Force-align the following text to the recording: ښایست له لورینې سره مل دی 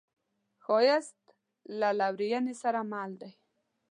ښایست 0.63 1.21
له 1.79 1.89
لورینې 1.99 2.53
سره 2.61 2.79
مل 2.91 3.11
دی 3.21 3.31